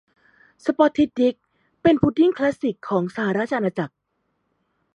[0.63, 1.35] สป็อททิด ดิก
[1.81, 3.95] เป็นพุดดิ้งคลาสสิกของสหราชอาณาจักร